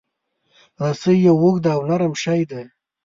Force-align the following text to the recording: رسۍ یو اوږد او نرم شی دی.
رسۍ 0.83 1.17
یو 1.27 1.35
اوږد 1.43 1.65
او 1.75 1.81
نرم 1.89 2.13
شی 2.23 2.41
دی. 2.49 2.63